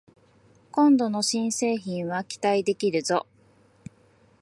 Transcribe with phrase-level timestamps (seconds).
[0.71, 3.27] 今度の新製品は期待できるぞ